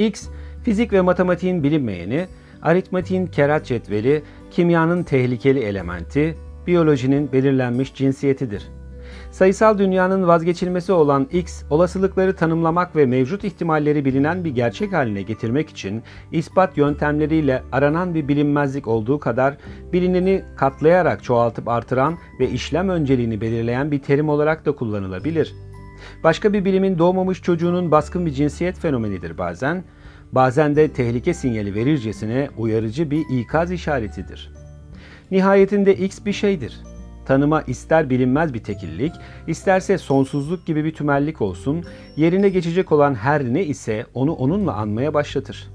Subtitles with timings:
[0.00, 0.28] X,
[0.62, 2.26] fizik ve matematiğin bilinmeyeni,
[2.62, 6.36] aritmatiğin kerat cetveli, kimyanın tehlikeli elementi,
[6.66, 8.68] biyolojinin belirlenmiş cinsiyetidir.
[9.30, 15.70] Sayısal dünyanın vazgeçilmesi olan X, olasılıkları tanımlamak ve mevcut ihtimalleri bilinen bir gerçek haline getirmek
[15.70, 19.56] için ispat yöntemleriyle aranan bir bilinmezlik olduğu kadar
[19.92, 25.54] bilineni katlayarak çoğaltıp artıran ve işlem önceliğini belirleyen bir terim olarak da kullanılabilir.
[26.24, 29.84] Başka bir bilimin doğmamış çocuğunun baskın bir cinsiyet fenomenidir bazen,
[30.32, 34.52] bazen de tehlike sinyali verircesine uyarıcı bir ikaz işaretidir.
[35.30, 36.80] Nihayetinde X bir şeydir.
[37.26, 39.12] Tanıma ister bilinmez bir tekillik,
[39.46, 41.84] isterse sonsuzluk gibi bir tümellik olsun,
[42.16, 45.70] yerine geçecek olan her ne ise onu onunla anmaya başlatır.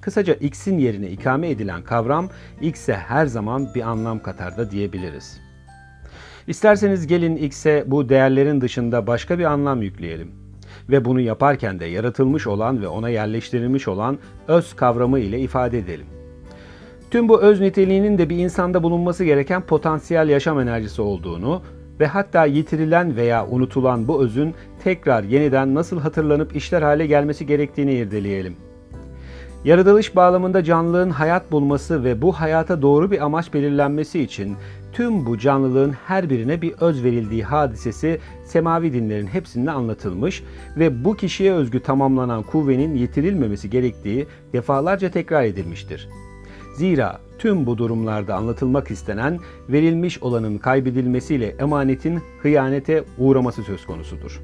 [0.00, 5.47] Kısaca X'in yerine ikame edilen kavram X'e her zaman bir anlam katar da diyebiliriz.
[6.48, 10.30] İsterseniz gelin X'e bu değerlerin dışında başka bir anlam yükleyelim.
[10.90, 14.18] Ve bunu yaparken de yaratılmış olan ve ona yerleştirilmiş olan
[14.48, 16.06] öz kavramı ile ifade edelim.
[17.10, 21.62] Tüm bu öz niteliğinin de bir insanda bulunması gereken potansiyel yaşam enerjisi olduğunu
[22.00, 27.92] ve hatta yitirilen veya unutulan bu özün tekrar yeniden nasıl hatırlanıp işler hale gelmesi gerektiğini
[27.92, 28.56] irdeleyelim.
[29.64, 34.56] Yaratılış bağlamında canlılığın hayat bulması ve bu hayata doğru bir amaç belirlenmesi için
[34.98, 40.42] tüm bu canlılığın her birine bir öz verildiği hadisesi semavi dinlerin hepsinde anlatılmış
[40.76, 46.08] ve bu kişiye özgü tamamlanan kuvvenin yitirilmemesi gerektiği defalarca tekrar edilmiştir.
[46.76, 54.40] Zira tüm bu durumlarda anlatılmak istenen verilmiş olanın kaybedilmesiyle emanetin hıyanete uğraması söz konusudur.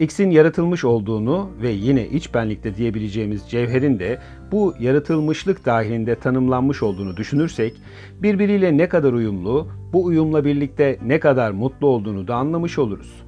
[0.00, 4.18] X'in yaratılmış olduğunu ve yine iç benlikte diyebileceğimiz cevherin de
[4.52, 7.82] bu yaratılmışlık dahilinde tanımlanmış olduğunu düşünürsek,
[8.22, 13.24] birbiriyle ne kadar uyumlu, bu uyumla birlikte ne kadar mutlu olduğunu da anlamış oluruz.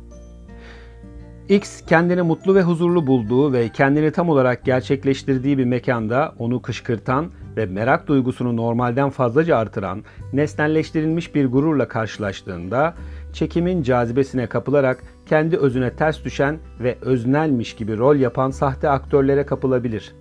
[1.49, 7.31] X kendini mutlu ve huzurlu bulduğu ve kendini tam olarak gerçekleştirdiği bir mekanda onu kışkırtan
[7.57, 12.95] ve merak duygusunu normalden fazlaca artıran nesnelleştirilmiş bir gururla karşılaştığında
[13.33, 20.15] çekimin cazibesine kapılarak kendi özüne ters düşen ve öznelmiş gibi rol yapan sahte aktörlere kapılabilir.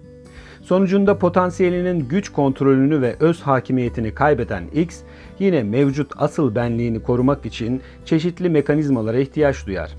[0.62, 5.00] Sonucunda potansiyelinin güç kontrolünü ve öz hakimiyetini kaybeden X,
[5.40, 9.96] yine mevcut asıl benliğini korumak için çeşitli mekanizmalara ihtiyaç duyar.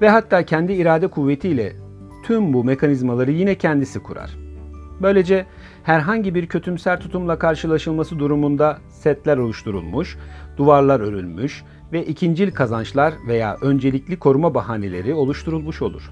[0.00, 1.72] Ve hatta kendi irade kuvvetiyle
[2.26, 4.30] tüm bu mekanizmaları yine kendisi kurar.
[5.02, 5.46] Böylece
[5.82, 10.18] herhangi bir kötümser tutumla karşılaşılması durumunda setler oluşturulmuş,
[10.56, 16.10] duvarlar örülmüş ve ikincil kazançlar veya öncelikli koruma bahaneleri oluşturulmuş olur.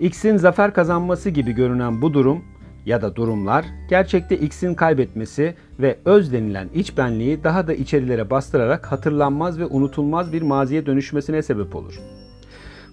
[0.00, 2.44] X'in zafer kazanması gibi görünen bu durum
[2.86, 8.92] ya da durumlar gerçekte X'in kaybetmesi ve öz denilen iç benliği daha da içerilere bastırarak
[8.92, 12.00] hatırlanmaz ve unutulmaz bir maziye dönüşmesine sebep olur.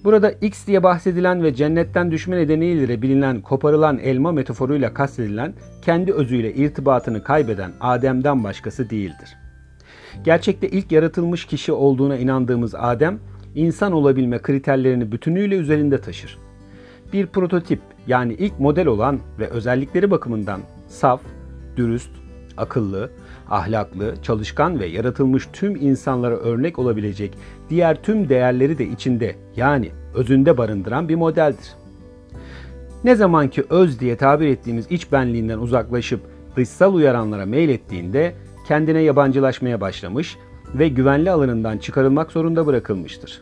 [0.03, 6.53] Burada X diye bahsedilen ve cennetten düşme nedeniyle bilinen koparılan elma metaforuyla kastedilen kendi özüyle
[6.53, 9.40] irtibatını kaybeden Adem'den başkası değildir.
[10.23, 13.19] Gerçekte ilk yaratılmış kişi olduğuna inandığımız Adem,
[13.55, 16.37] insan olabilme kriterlerini bütünüyle üzerinde taşır.
[17.13, 21.21] Bir prototip yani ilk model olan ve özellikleri bakımından saf,
[21.77, 22.11] dürüst,
[22.57, 23.11] akıllı,
[23.49, 27.37] ahlaklı, çalışkan ve yaratılmış tüm insanlara örnek olabilecek
[27.69, 31.75] diğer tüm değerleri de içinde yani özünde barındıran bir modeldir.
[33.03, 36.21] Ne zaman ki öz diye tabir ettiğimiz iç benliğinden uzaklaşıp
[36.55, 38.33] dışsal uyaranlara meylettiğinde
[38.71, 40.37] kendine yabancılaşmaya başlamış
[40.75, 43.41] ve güvenli alanından çıkarılmak zorunda bırakılmıştır.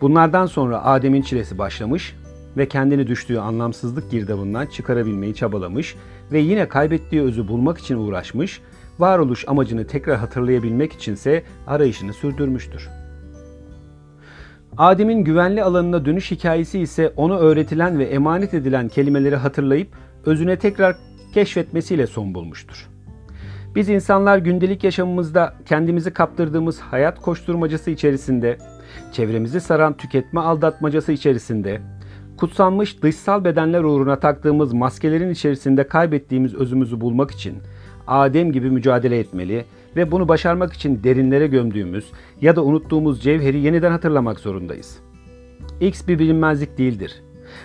[0.00, 2.16] Bunlardan sonra Adem'in çilesi başlamış
[2.56, 5.96] ve kendini düştüğü anlamsızlık girdabından çıkarabilmeyi çabalamış
[6.32, 8.60] ve yine kaybettiği özü bulmak için uğraşmış,
[8.98, 12.88] varoluş amacını tekrar hatırlayabilmek içinse arayışını sürdürmüştür.
[14.78, 19.88] Adem'in güvenli alanına dönüş hikayesi ise onu öğretilen ve emanet edilen kelimeleri hatırlayıp
[20.26, 20.96] özüne tekrar
[21.34, 22.91] keşfetmesiyle son bulmuştur.
[23.74, 28.58] Biz insanlar gündelik yaşamımızda kendimizi kaptırdığımız hayat koşturmacası içerisinde,
[29.12, 31.80] çevremizi saran tüketme aldatmacası içerisinde,
[32.36, 37.58] kutsanmış dışsal bedenler uğruna taktığımız maskelerin içerisinde kaybettiğimiz özümüzü bulmak için
[38.06, 39.64] Adem gibi mücadele etmeli
[39.96, 42.04] ve bunu başarmak için derinlere gömdüğümüz
[42.40, 44.98] ya da unuttuğumuz cevheri yeniden hatırlamak zorundayız.
[45.80, 47.22] X bir bilinmezlik değildir.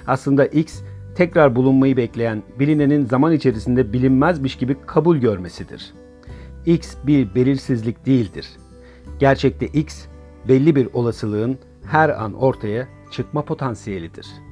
[0.08, 0.82] Aslında X
[1.18, 5.94] tekrar bulunmayı bekleyen bilinenin zaman içerisinde bilinmezmiş gibi kabul görmesidir.
[6.66, 8.48] X bir belirsizlik değildir.
[9.20, 10.06] Gerçekte X
[10.48, 14.47] belli bir olasılığın her an ortaya çıkma potansiyelidir.''